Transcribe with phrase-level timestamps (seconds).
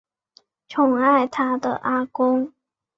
[0.67, 2.53] 宠爱她的阿公